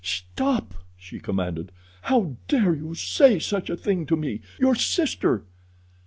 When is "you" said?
2.73-2.95